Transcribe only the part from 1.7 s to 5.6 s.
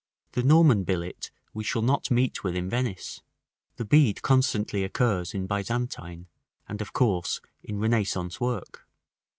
not meet with in Venice; the bead constantly occurs in